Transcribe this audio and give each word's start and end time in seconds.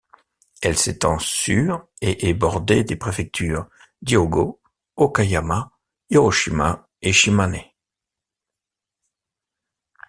Elle 0.63 0.79
s'étend 0.79 1.19
sur 1.19 1.85
et 2.01 2.27
est 2.27 2.33
bordée 2.33 2.83
des 2.83 2.95
préfectures 2.95 3.69
d'Hyôgo, 4.01 4.59
Okayama, 4.95 5.73
Hiroshima 6.09 6.89
et 7.03 7.13
Shimane. 7.13 7.59